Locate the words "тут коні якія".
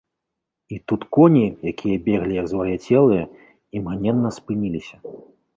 0.87-1.97